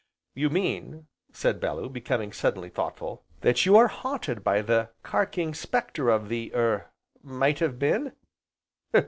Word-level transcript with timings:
"You 0.33 0.49
mean," 0.49 1.05
said 1.31 1.59
Bellew, 1.59 1.87
becoming 1.87 2.33
suddenly 2.33 2.69
thoughtful, 2.69 3.23
"that 3.41 3.67
you 3.67 3.77
are 3.77 3.87
haunted 3.87 4.43
by 4.43 4.63
the 4.63 4.89
Carking 5.03 5.53
Spectre 5.53 6.09
of 6.09 6.27
the 6.27 6.51
er 6.55 6.89
Might 7.21 7.59
Have 7.59 7.77
Been?" 7.77 8.11